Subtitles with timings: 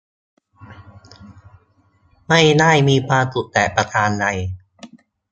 [2.27, 4.25] ไม่ได้มีความสุขแต่ประการใด